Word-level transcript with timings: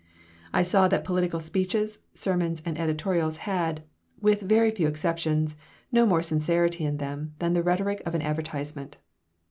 I 0.51 0.63
saw 0.63 0.87
that 0.87 1.03
political 1.03 1.39
speeches, 1.39 1.99
sermons, 2.15 2.63
and 2.65 2.75
editorials 2.79 3.37
had, 3.45 3.83
with 4.19 4.41
very 4.41 4.71
few 4.71 4.87
exceptions, 4.87 5.55
no 5.91 6.07
more 6.07 6.23
sincerity 6.23 6.85
in 6.85 6.97
them 6.97 7.35
than 7.37 7.53
the 7.53 7.61
rhetoric 7.61 8.01
of 8.07 8.15
an 8.15 8.23
advertisement. 8.23 8.97